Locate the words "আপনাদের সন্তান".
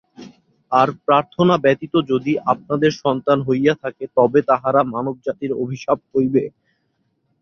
2.53-3.37